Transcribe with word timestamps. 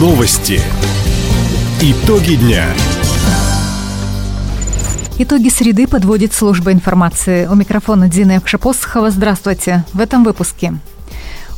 Новости. 0.00 0.58
Итоги 1.82 2.36
дня. 2.36 2.64
Итоги 5.18 5.50
среды 5.50 5.86
подводит 5.86 6.32
служба 6.32 6.72
информации. 6.72 7.46
У 7.46 7.54
микрофона 7.54 8.08
Дина 8.08 8.32
Якшапосхова. 8.32 9.10
Здравствуйте. 9.10 9.84
В 9.92 10.00
этом 10.00 10.24
выпуске. 10.24 10.72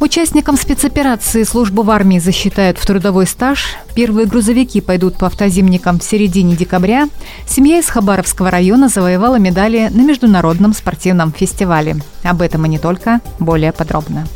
Участникам 0.00 0.56
спецоперации 0.56 1.42
службу 1.42 1.82
в 1.82 1.90
армии 1.90 2.18
засчитают 2.18 2.78
в 2.78 2.86
трудовой 2.86 3.26
стаж. 3.26 3.76
Первые 3.94 4.26
грузовики 4.26 4.80
пойдут 4.80 5.18
по 5.18 5.26
автозимникам 5.26 5.98
в 5.98 6.02
середине 6.02 6.56
декабря. 6.56 7.10
Семья 7.46 7.78
из 7.78 7.90
Хабаровского 7.90 8.50
района 8.50 8.88
завоевала 8.88 9.36
медали 9.38 9.90
на 9.90 10.00
международном 10.00 10.72
спортивном 10.72 11.30
фестивале. 11.30 11.96
Об 12.22 12.40
этом 12.40 12.64
и 12.64 12.70
не 12.70 12.78
только. 12.78 13.20
Более 13.38 13.72
подробно. 13.72 14.26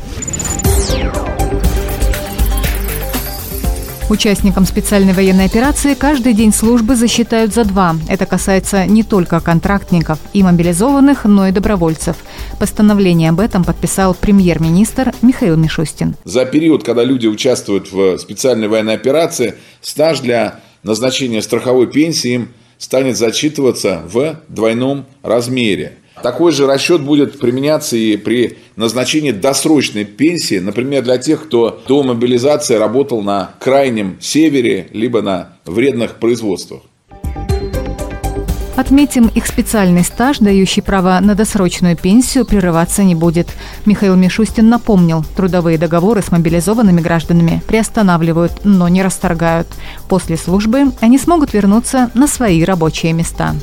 Участникам 4.11 4.67
специальной 4.67 5.15
военной 5.15 5.47
операции 5.47 5.95
каждый 5.95 6.35
день 6.35 6.53
службы 6.53 6.95
засчитают 6.95 7.55
за 7.55 7.65
два. 7.65 7.97
Это 8.07 8.27
касается 8.27 8.85
не 8.85 9.03
только 9.03 9.41
контрактников 9.41 10.19
и 10.35 10.43
мобилизованных, 10.43 11.25
но 11.25 11.49
и 11.49 11.53
добровольцев. 11.53 12.17
Постановление 12.59 13.31
об 13.31 13.41
этом 13.41 13.65
подписал 13.65 14.15
премьер-министр 14.15 15.15
Михаил 15.23 15.57
Мишустин. 15.57 16.17
За 16.25 16.45
период, 16.45 16.85
когда 16.85 17.03
люди 17.03 17.27
участвуют 17.27 17.91
в 17.93 18.19
специальной 18.19 18.69
военной 18.69 18.95
операции, 18.95 19.55
стаж 19.81 20.21
для 20.21 20.61
назначения 20.83 21.41
страховой 21.41 21.87
пенсии 21.87 22.33
им 22.33 22.49
станет 22.77 23.17
зачитываться 23.17 24.03
в 24.05 24.39
двойном 24.49 25.07
размере– 25.23 25.95
такой 26.23 26.53
же 26.53 26.67
расчет 26.67 27.03
будет 27.03 27.39
применяться 27.39 27.97
и 27.97 28.17
при 28.17 28.59
назначении 28.77 29.33
досрочной 29.33 30.05
пенсии, 30.05 30.59
например, 30.59 31.03
для 31.03 31.19
тех, 31.19 31.45
кто 31.45 31.83
до 31.87 32.03
мобилизации 32.03 32.77
работал 32.77 33.23
на 33.23 33.55
крайнем 33.61 34.17
севере, 34.21 34.89
либо 34.93 35.23
на 35.23 35.57
вредных 35.65 36.17
производствах. 36.17 36.83
Отметим, 38.77 39.29
их 39.29 39.47
специальный 39.47 40.03
стаж, 40.03 40.39
дающий 40.41 40.81
право 40.81 41.19
на 41.21 41.37
досрочную 41.37 41.97
пенсию, 41.97 42.45
прерываться 42.45 43.05
не 43.05 43.15
будет. 43.15 43.47
Михаил 43.87 44.17
Мишустин 44.17 44.69
напомнил, 44.69 45.25
трудовые 45.37 45.79
договоры 45.79 46.23
с 46.23 46.33
мобилизованными 46.33 47.01
гражданами 47.01 47.63
приостанавливают, 47.69 48.65
но 48.65 48.89
не 48.89 49.03
расторгают. 49.05 49.69
После 50.09 50.37
службы 50.37 50.93
они 51.01 51.19
смогут 51.19 51.53
вернуться 51.53 52.11
на 52.15 52.27
свои 52.27 52.65
рабочие 52.65 53.13
места. 53.13 53.55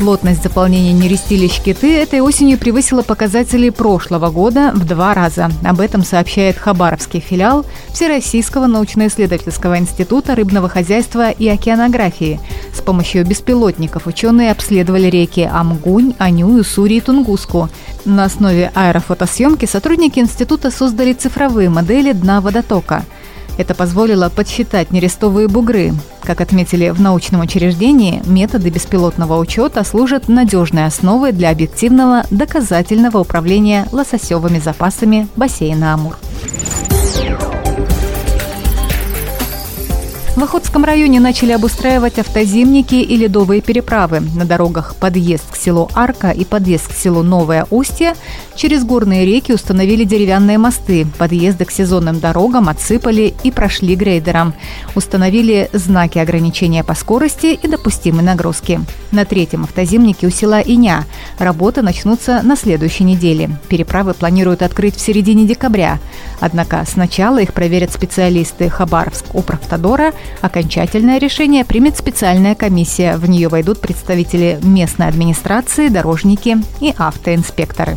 Плотность 0.00 0.42
заполнения 0.42 0.94
нерестилищ 0.94 1.60
Киты 1.60 1.94
этой 1.98 2.22
осенью 2.22 2.56
превысила 2.56 3.02
показатели 3.02 3.68
прошлого 3.68 4.30
года 4.30 4.72
в 4.74 4.86
два 4.86 5.12
раза. 5.12 5.50
Об 5.62 5.78
этом 5.78 6.04
сообщает 6.04 6.56
Хабаровский 6.56 7.20
филиал 7.20 7.66
Всероссийского 7.92 8.64
научно-исследовательского 8.64 9.78
института 9.78 10.34
рыбного 10.34 10.70
хозяйства 10.70 11.30
и 11.30 11.46
океанографии. 11.48 12.40
С 12.72 12.80
помощью 12.80 13.26
беспилотников 13.26 14.06
ученые 14.06 14.52
обследовали 14.52 15.10
реки 15.10 15.42
Амгунь, 15.42 16.14
Аню, 16.18 16.58
Уссури 16.58 16.94
и 16.94 17.00
Тунгуску. 17.02 17.68
На 18.06 18.24
основе 18.24 18.72
аэрофотосъемки 18.74 19.66
сотрудники 19.66 20.18
института 20.18 20.70
создали 20.70 21.12
цифровые 21.12 21.68
модели 21.68 22.12
дна 22.12 22.40
водотока– 22.40 23.04
это 23.60 23.74
позволило 23.74 24.30
подсчитать 24.30 24.90
нерестовые 24.90 25.46
бугры. 25.46 25.92
Как 26.22 26.40
отметили 26.40 26.88
в 26.90 27.00
научном 27.00 27.42
учреждении, 27.42 28.22
методы 28.24 28.70
беспилотного 28.70 29.38
учета 29.38 29.84
служат 29.84 30.28
надежной 30.28 30.86
основой 30.86 31.32
для 31.32 31.50
объективного 31.50 32.24
доказательного 32.30 33.18
управления 33.18 33.86
лососевыми 33.92 34.58
запасами 34.58 35.28
бассейна 35.36 35.94
Амур. 35.94 36.16
В 40.40 40.42
Охотском 40.42 40.86
районе 40.86 41.20
начали 41.20 41.52
обустраивать 41.52 42.18
автозимники 42.18 42.94
и 42.94 43.14
ледовые 43.14 43.60
переправы. 43.60 44.20
На 44.20 44.46
дорогах 44.46 44.96
подъезд 44.96 45.44
к 45.52 45.54
селу 45.54 45.90
Арка 45.94 46.30
и 46.30 46.46
подъезд 46.46 46.88
к 46.88 46.96
селу 46.96 47.22
Новое 47.22 47.66
Устье 47.68 48.14
через 48.56 48.82
горные 48.84 49.26
реки 49.26 49.52
установили 49.52 50.04
деревянные 50.04 50.56
мосты. 50.56 51.06
Подъезды 51.18 51.66
к 51.66 51.70
сезонным 51.70 52.20
дорогам 52.20 52.70
отсыпали 52.70 53.34
и 53.42 53.50
прошли 53.50 53.94
грейдером. 53.94 54.54
Установили 54.94 55.68
знаки 55.74 56.16
ограничения 56.16 56.84
по 56.84 56.94
скорости 56.94 57.58
и 57.62 57.68
допустимой 57.68 58.24
нагрузки. 58.24 58.80
На 59.12 59.26
третьем 59.26 59.64
автозимнике 59.64 60.26
у 60.26 60.30
села 60.30 60.60
Иня 60.62 61.04
работы 61.38 61.82
начнутся 61.82 62.40
на 62.42 62.56
следующей 62.56 63.04
неделе. 63.04 63.50
Переправы 63.68 64.14
планируют 64.14 64.62
открыть 64.62 64.96
в 64.96 65.00
середине 65.02 65.44
декабря. 65.44 65.98
Однако 66.40 66.82
сначала 66.90 67.42
их 67.42 67.52
проверят 67.52 67.92
специалисты 67.92 68.70
Хабаровск 68.70 69.34
Управтодора– 69.34 70.14
Окончательное 70.40 71.18
решение 71.18 71.64
примет 71.64 71.96
специальная 71.96 72.54
комиссия. 72.54 73.16
В 73.16 73.28
нее 73.28 73.48
войдут 73.48 73.80
представители 73.80 74.58
местной 74.62 75.08
администрации, 75.08 75.88
дорожники 75.88 76.56
и 76.80 76.94
автоинспекторы. 76.96 77.96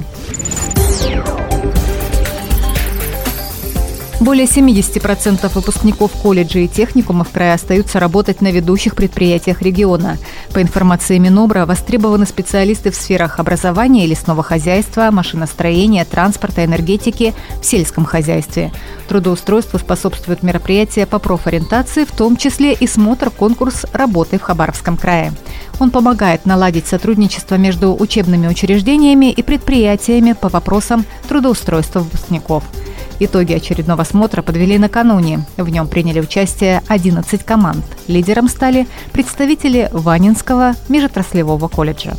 Более 4.19 4.45
70% 4.45 5.51
выпускников 5.53 6.11
колледжей 6.11 6.65
и 6.65 6.67
техникумов 6.67 7.29
края 7.31 7.55
остаются 7.55 7.99
работать 7.99 8.41
на 8.41 8.51
ведущих 8.51 8.95
предприятиях 8.95 9.61
региона. 9.61 10.17
По 10.53 10.61
информации 10.61 11.17
Минобра, 11.17 11.65
востребованы 11.65 12.25
специалисты 12.25 12.91
в 12.91 12.95
сферах 12.95 13.39
образования 13.39 14.05
и 14.05 14.07
лесного 14.07 14.43
хозяйства, 14.43 15.09
машиностроения, 15.11 16.05
транспорта, 16.05 16.63
энергетики, 16.63 17.33
в 17.59 17.65
сельском 17.65 18.05
хозяйстве. 18.05 18.71
Трудоустройству 19.07 19.79
способствуют 19.79 20.43
мероприятия 20.43 21.05
по 21.05 21.19
профориентации, 21.19 22.05
в 22.05 22.11
том 22.11 22.37
числе 22.37 22.73
и 22.73 22.87
смотр-конкурс 22.87 23.85
работы 23.93 24.37
в 24.37 24.43
Хабаровском 24.43 24.95
крае. 24.95 25.33
Он 25.79 25.89
помогает 25.89 26.45
наладить 26.45 26.87
сотрудничество 26.87 27.55
между 27.55 27.93
учебными 27.93 28.47
учреждениями 28.47 29.31
и 29.31 29.41
предприятиями 29.41 30.33
по 30.33 30.49
вопросам 30.49 31.03
трудоустройства 31.27 31.99
выпускников– 31.99 32.63
Итоги 33.19 33.53
очередного 33.53 34.03
смотра 34.03 34.41
подвели 34.41 34.77
накануне. 34.77 35.45
В 35.57 35.69
нем 35.69 35.87
приняли 35.87 36.19
участие 36.19 36.81
11 36.87 37.43
команд. 37.43 37.83
Лидером 38.07 38.47
стали 38.47 38.87
представители 39.11 39.89
Ванинского 39.91 40.73
межотраслевого 40.89 41.67
колледжа. 41.67 42.15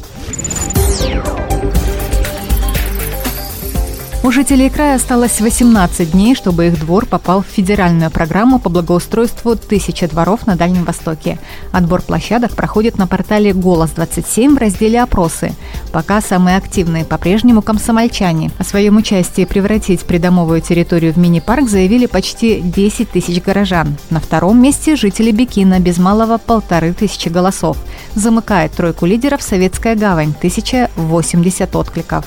У 4.24 4.30
жителей 4.30 4.70
края 4.70 4.96
осталось 4.96 5.38
18 5.38 6.12
дней, 6.12 6.34
чтобы 6.34 6.68
их 6.68 6.80
двор 6.80 7.04
попал 7.04 7.42
в 7.42 7.46
федеральную 7.46 8.10
программу 8.10 8.58
по 8.58 8.70
благоустройству 8.70 9.54
«Тысяча 9.54 10.08
дворов 10.08 10.46
на 10.46 10.56
Дальнем 10.56 10.84
Востоке». 10.84 11.38
Отбор 11.72 12.00
площадок 12.00 12.52
проходит 12.52 12.96
на 12.96 13.06
портале 13.06 13.52
«Голос-27» 13.52 14.54
в 14.54 14.56
разделе 14.56 15.02
«Опросы». 15.02 15.52
Пока 15.92 16.22
самые 16.22 16.56
активные 16.56 17.04
по-прежнему 17.04 17.60
комсомольчане. 17.60 18.50
О 18.56 18.64
своем 18.64 18.96
участии 18.96 19.44
превратить 19.44 20.00
придомовую 20.04 20.62
территорию 20.62 21.12
в 21.12 21.18
мини-парк 21.18 21.68
заявили 21.68 22.06
почти 22.06 22.62
10 22.62 23.10
тысяч 23.10 23.42
горожан. 23.42 23.94
На 24.08 24.20
втором 24.20 24.58
месте 24.58 24.96
жители 24.96 25.32
Бекина 25.32 25.80
без 25.80 25.98
малого 25.98 26.38
полторы 26.38 26.94
тысячи 26.94 27.28
голосов. 27.28 27.76
Замыкает 28.14 28.72
тройку 28.72 29.04
лидеров 29.04 29.42
Советская 29.42 29.96
гавань– 29.96 30.32
1080 30.38 31.76
откликов. 31.76 32.24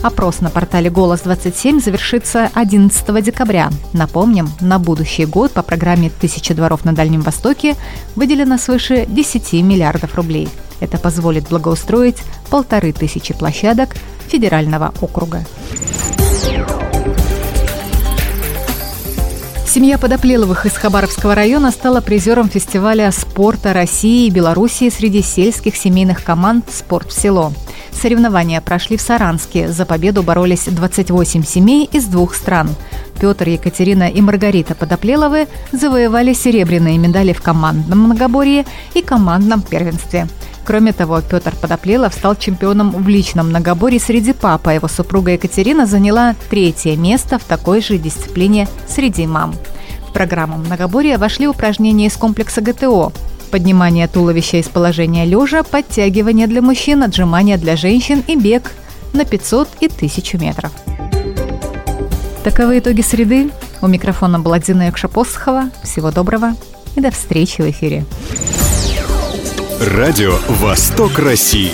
Опрос 0.00 0.40
на 0.40 0.50
портале 0.50 0.90
«Голос-27» 0.90 1.37
завершится 1.42 2.50
11 2.54 3.24
декабря. 3.24 3.70
Напомним, 3.92 4.50
на 4.60 4.78
будущий 4.78 5.26
год 5.26 5.52
по 5.52 5.62
программе 5.62 6.10
«Тысяча 6.10 6.54
дворов 6.54 6.84
на 6.84 6.92
Дальнем 6.92 7.22
Востоке» 7.22 7.76
выделено 8.16 8.58
свыше 8.58 9.06
10 9.06 9.52
миллиардов 9.62 10.14
рублей. 10.14 10.48
Это 10.80 10.98
позволит 10.98 11.48
благоустроить 11.48 12.22
полторы 12.50 12.92
тысячи 12.92 13.34
площадок 13.34 13.94
федерального 14.28 14.92
округа. 15.00 15.44
Семья 19.66 19.98
Подоплеловых 19.98 20.64
из 20.66 20.72
Хабаровского 20.72 21.34
района 21.34 21.70
стала 21.70 22.00
призером 22.00 22.48
фестиваля 22.48 23.12
спорта 23.12 23.72
России 23.74 24.26
и 24.26 24.30
Белоруссии 24.30 24.88
среди 24.88 25.22
сельских 25.22 25.76
семейных 25.76 26.24
команд 26.24 26.64
«Спорт 26.72 27.12
в 27.12 27.20
село». 27.20 27.52
Соревнования 27.92 28.60
прошли 28.60 28.96
в 28.96 29.00
Саранске. 29.00 29.68
За 29.68 29.84
победу 29.84 30.22
боролись 30.22 30.64
28 30.66 31.44
семей 31.44 31.88
из 31.92 32.04
двух 32.04 32.34
стран. 32.34 32.70
Петр, 33.20 33.48
Екатерина 33.48 34.08
и 34.08 34.20
Маргарита 34.20 34.74
Подоплеловы 34.74 35.48
завоевали 35.72 36.32
серебряные 36.32 36.98
медали 36.98 37.32
в 37.32 37.42
командном 37.42 38.00
многоборье 38.00 38.64
и 38.94 39.02
командном 39.02 39.62
первенстве. 39.62 40.28
Кроме 40.64 40.92
того, 40.92 41.22
Петр 41.22 41.54
Подоплелов 41.56 42.12
стал 42.12 42.36
чемпионом 42.36 42.90
в 42.90 43.08
личном 43.08 43.48
многоборье 43.48 43.98
среди 43.98 44.34
папа. 44.34 44.70
Его 44.70 44.86
супруга 44.86 45.32
Екатерина 45.32 45.86
заняла 45.86 46.34
третье 46.50 46.94
место 46.94 47.38
в 47.38 47.44
такой 47.44 47.80
же 47.80 47.96
дисциплине 47.96 48.68
среди 48.86 49.26
мам. 49.26 49.54
В 50.08 50.12
программу 50.12 50.58
многоборья 50.58 51.16
вошли 51.16 51.48
упражнения 51.48 52.06
из 52.06 52.16
комплекса 52.16 52.60
ГТО, 52.60 53.12
Поднимание 53.50 54.08
туловища 54.08 54.58
из 54.58 54.68
положения 54.68 55.24
лежа, 55.24 55.62
подтягивание 55.62 56.46
для 56.46 56.62
мужчин, 56.62 57.02
отжимания 57.02 57.56
для 57.56 57.76
женщин 57.76 58.22
и 58.26 58.36
бег 58.36 58.72
на 59.12 59.24
500 59.24 59.68
и 59.80 59.86
1000 59.86 60.38
метров. 60.38 60.70
Таковы 62.44 62.78
итоги 62.78 63.00
среды. 63.00 63.50
У 63.80 63.86
микрофона 63.86 64.38
была 64.38 64.58
Дина 64.58 64.86
Якшапосхова. 64.86 65.70
Всего 65.82 66.10
доброго 66.10 66.54
и 66.94 67.00
до 67.00 67.10
встречи 67.10 67.62
в 67.62 67.70
эфире. 67.70 68.04
Радио 69.80 70.34
«Восток 70.48 71.18
России». 71.18 71.72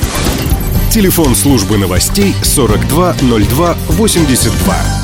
Телефон 0.91 1.35
службы 1.35 1.79
новостей 1.79 2.35
420282. 2.43 5.04